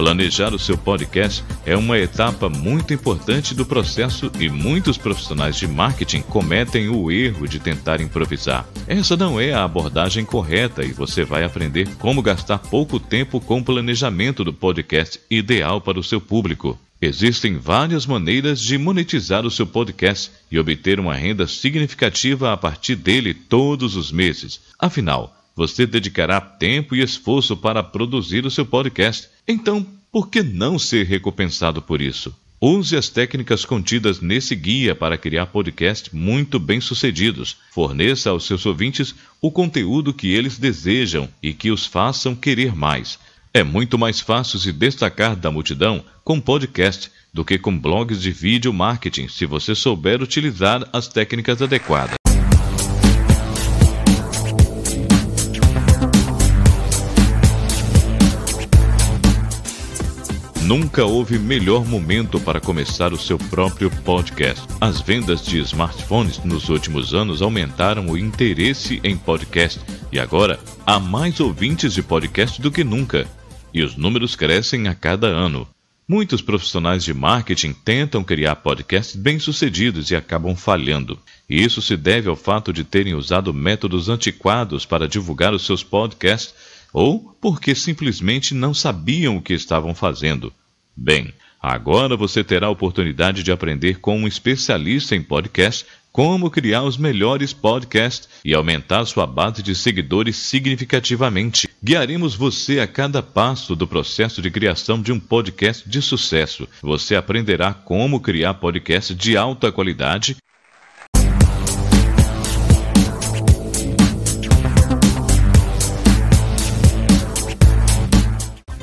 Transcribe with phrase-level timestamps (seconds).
[0.00, 5.68] Planejar o seu podcast é uma etapa muito importante do processo e muitos profissionais de
[5.68, 8.66] marketing cometem o erro de tentar improvisar.
[8.86, 13.58] Essa não é a abordagem correta e você vai aprender como gastar pouco tempo com
[13.58, 16.80] o planejamento do podcast ideal para o seu público.
[16.98, 22.96] Existem várias maneiras de monetizar o seu podcast e obter uma renda significativa a partir
[22.96, 24.62] dele todos os meses.
[24.78, 29.28] Afinal, você dedicará tempo e esforço para produzir o seu podcast.
[29.46, 32.34] Então, por que não ser recompensado por isso?
[32.60, 37.56] Use as técnicas contidas nesse guia para criar podcasts muito bem-sucedidos.
[37.70, 43.18] Forneça aos seus ouvintes o conteúdo que eles desejam e que os façam querer mais.
[43.54, 48.30] É muito mais fácil se destacar da multidão com podcast do que com blogs de
[48.30, 52.19] vídeo marketing, se você souber utilizar as técnicas adequadas.
[60.70, 64.64] Nunca houve melhor momento para começar o seu próprio podcast.
[64.80, 69.80] As vendas de smartphones nos últimos anos aumentaram o interesse em podcast
[70.12, 73.26] e agora há mais ouvintes de podcast do que nunca.
[73.74, 75.66] E os números crescem a cada ano.
[76.06, 81.18] Muitos profissionais de marketing tentam criar podcasts bem-sucedidos e acabam falhando.
[81.48, 85.82] E isso se deve ao fato de terem usado métodos antiquados para divulgar os seus
[85.82, 86.54] podcasts
[86.92, 90.52] ou porque simplesmente não sabiam o que estavam fazendo.
[90.96, 96.82] Bem, agora você terá a oportunidade de aprender com um especialista em podcast como criar
[96.82, 101.68] os melhores podcasts e aumentar sua base de seguidores significativamente.
[101.82, 106.68] Guiaremos você a cada passo do processo de criação de um podcast de sucesso.
[106.82, 110.36] Você aprenderá como criar podcasts de alta qualidade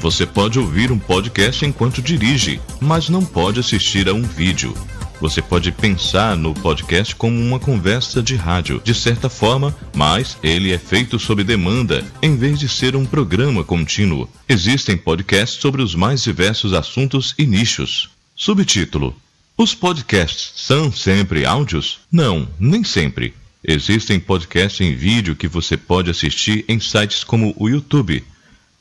[0.08, 4.74] Você pode ouvir um podcast enquanto dirige, mas não pode assistir a um vídeo.
[5.20, 10.72] Você pode pensar no podcast como uma conversa de rádio, de certa forma, mas ele
[10.72, 14.30] é feito sob demanda, em vez de ser um programa contínuo.
[14.48, 18.10] Existem podcasts sobre os mais diversos assuntos e nichos.
[18.34, 19.14] Subtítulo:
[19.58, 22.00] Os podcasts são sempre áudios?
[22.10, 23.34] Não, nem sempre.
[23.62, 28.24] Existem podcasts em vídeo que você pode assistir em sites como o YouTube.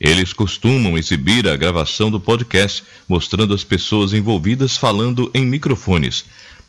[0.01, 6.25] Eles costumam exibir a gravação do podcast, mostrando as pessoas envolvidas falando em microfones.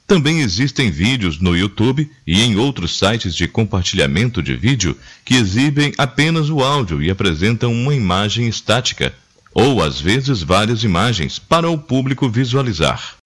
[0.08, 5.94] Também existem vídeos no YouTube e em outros sites de compartilhamento de vídeo que exibem
[5.98, 9.14] apenas o áudio e apresentam uma imagem estática,
[9.54, 13.18] ou às vezes várias imagens, para o público visualizar.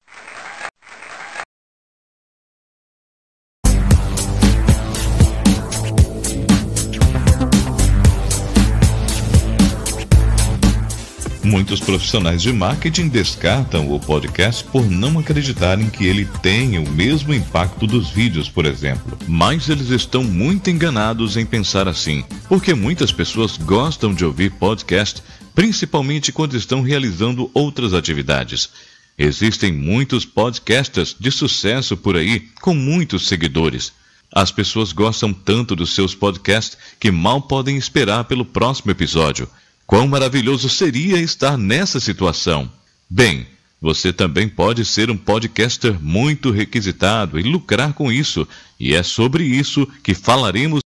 [11.52, 17.34] Muitos profissionais de marketing descartam o podcast por não acreditarem que ele tenha o mesmo
[17.34, 19.18] impacto dos vídeos, por exemplo.
[19.28, 25.22] Mas eles estão muito enganados em pensar assim, porque muitas pessoas gostam de ouvir podcast,
[25.54, 28.70] principalmente quando estão realizando outras atividades.
[29.18, 33.92] Existem muitos podcasters de sucesso por aí, com muitos seguidores.
[34.34, 39.50] As pessoas gostam tanto dos seus podcasts que mal podem esperar pelo próximo episódio.
[39.92, 42.72] Quão maravilhoso seria estar nessa situação!
[43.10, 43.46] Bem,
[43.82, 48.48] você também pode ser um podcaster muito requisitado e lucrar com isso,
[48.80, 50.80] e é sobre isso que falaremos.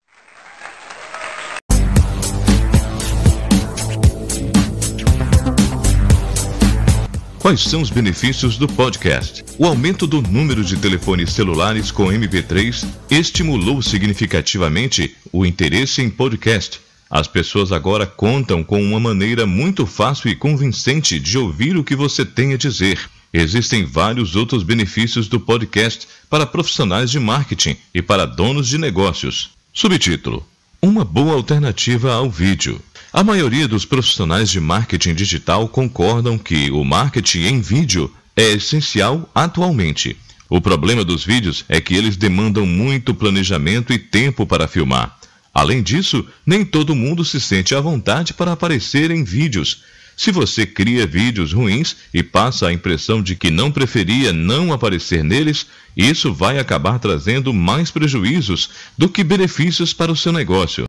[7.41, 9.45] Quais são os benefícios do podcast?
[9.59, 16.81] O aumento do número de telefones celulares com MP3 estimulou significativamente o interesse em podcast
[17.15, 21.95] as pessoas agora contam com uma maneira muito fácil e convincente de ouvir o que
[21.95, 22.99] você tem a dizer.
[23.33, 29.51] Existem vários outros benefícios do podcast para profissionais de marketing e para donos de negócios.
[29.73, 30.45] Subtítulo:
[30.83, 32.81] Uma boa alternativa ao vídeo.
[33.13, 39.31] A maioria dos profissionais de marketing digital concordam que o marketing em vídeo é essencial
[39.33, 40.17] atualmente.
[40.51, 45.17] O problema dos vídeos é que eles demandam muito planejamento e tempo para filmar.
[45.55, 49.85] Além disso, nem todo mundo se sente à vontade para aparecer em vídeos.
[50.17, 55.23] Se você cria vídeos ruins e passa a impressão de que não preferia não aparecer
[55.23, 55.67] neles,
[55.97, 60.85] isso vai acabar trazendo mais prejuízos do que benefícios para o seu negócio.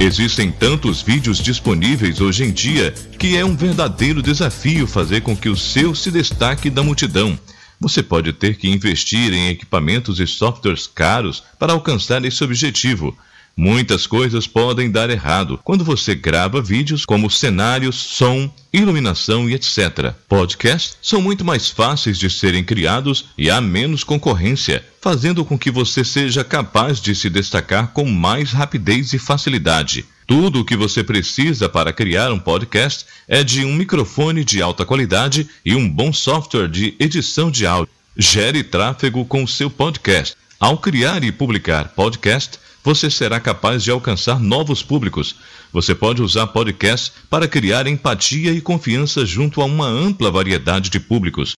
[0.00, 5.48] Existem tantos vídeos disponíveis hoje em dia que é um verdadeiro desafio fazer com que
[5.50, 7.38] o seu se destaque da multidão.
[7.80, 13.16] Você pode ter que investir em equipamentos e softwares caros para alcançar esse objetivo.
[13.56, 20.14] Muitas coisas podem dar errado quando você grava vídeos como cenários, som, iluminação e etc.
[20.28, 25.72] Podcasts são muito mais fáceis de serem criados e há menos concorrência, fazendo com que
[25.72, 30.04] você seja capaz de se destacar com mais rapidez e facilidade.
[30.28, 34.84] Tudo o que você precisa para criar um podcast é de um microfone de alta
[34.84, 37.90] qualidade e um bom software de edição de áudio.
[38.14, 40.36] Gere tráfego com o seu podcast.
[40.60, 45.34] Ao criar e publicar podcast, você será capaz de alcançar novos públicos.
[45.72, 51.00] Você pode usar podcast para criar empatia e confiança junto a uma ampla variedade de
[51.00, 51.57] públicos.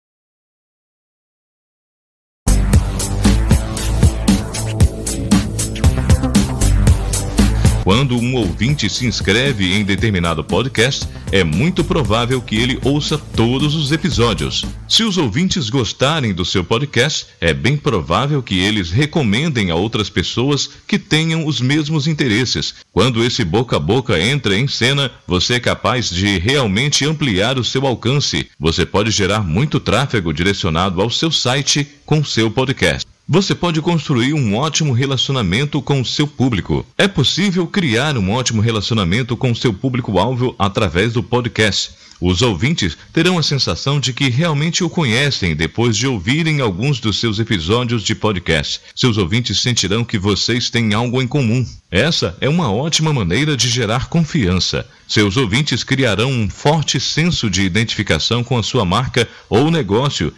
[7.90, 13.74] Quando um ouvinte se inscreve em determinado podcast, é muito provável que ele ouça todos
[13.74, 14.64] os episódios.
[14.88, 20.08] Se os ouvintes gostarem do seu podcast, é bem provável que eles recomendem a outras
[20.08, 22.76] pessoas que tenham os mesmos interesses.
[22.94, 27.64] Quando esse boca a boca entra em cena, você é capaz de realmente ampliar o
[27.64, 28.48] seu alcance.
[28.60, 33.10] Você pode gerar muito tráfego direcionado ao seu site com seu podcast.
[33.32, 36.84] Você pode construir um ótimo relacionamento com o seu público.
[36.98, 41.92] É possível criar um ótimo relacionamento com o seu público-alvo através do podcast.
[42.20, 47.20] Os ouvintes terão a sensação de que realmente o conhecem depois de ouvirem alguns dos
[47.20, 48.82] seus episódios de podcast.
[48.96, 51.64] Seus ouvintes sentirão que vocês têm algo em comum.
[51.92, 54.88] Essa é uma ótima maneira de gerar confiança.
[55.08, 60.34] Seus ouvintes criarão um forte senso de identificação com a sua marca ou negócio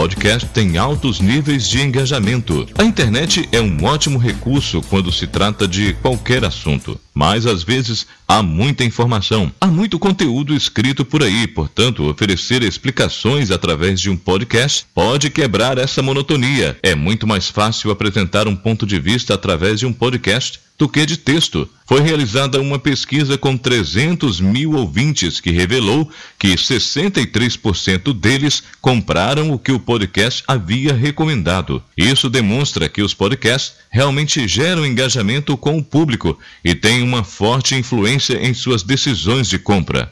[0.00, 2.66] Podcast tem altos níveis de engajamento.
[2.78, 8.06] A internet é um ótimo recurso quando se trata de qualquer assunto, mas às vezes
[8.26, 14.16] há muita informação, há muito conteúdo escrito por aí, portanto, oferecer explicações através de um
[14.16, 16.78] podcast pode quebrar essa monotonia.
[16.82, 21.04] É muito mais fácil apresentar um ponto de vista através de um podcast do que
[21.04, 21.68] de texto.
[21.86, 29.58] Foi realizada uma pesquisa com 300 mil ouvintes que revelou que 63% deles compraram o
[29.58, 31.82] que o podcast havia recomendado.
[31.94, 37.74] Isso demonstra que os podcasts realmente geram engajamento com o público e têm uma forte
[37.74, 40.10] influência em suas decisões de compra.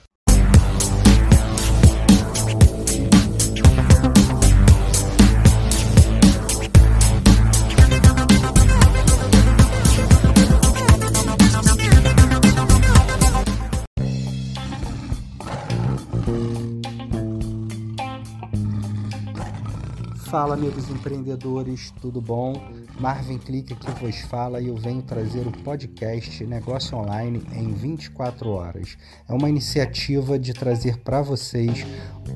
[20.38, 22.62] Fala, amigos empreendedores, tudo bom?
[23.00, 28.48] Marvin Clique aqui vos fala e eu venho trazer o podcast Negócio Online em 24
[28.48, 28.96] horas.
[29.28, 31.84] É uma iniciativa de trazer para vocês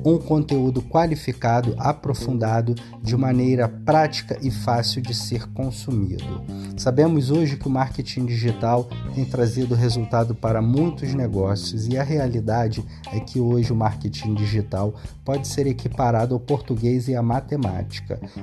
[0.03, 6.43] um conteúdo qualificado, aprofundado, de maneira prática e fácil de ser consumido.
[6.75, 12.83] Sabemos hoje que o marketing digital tem trazido resultado para muitos negócios e a realidade
[13.13, 17.92] é que hoje o marketing digital pode ser equiparado ao português e à matemática.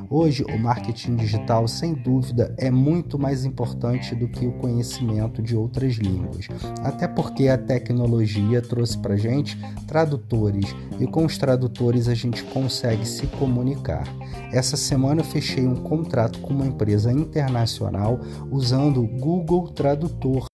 [0.09, 5.43] Hoje o marketing digital, sem dúvida, dúvida, é muito mais importante do que o conhecimento
[5.43, 6.49] de outras línguas.
[6.83, 13.07] Até porque a tecnologia trouxe para gente tradutores e com os tradutores a gente consegue
[13.07, 14.05] se comunicar.
[14.53, 20.50] Essa semana eu fechei um contrato com uma empresa internacional usando o Google Tradutor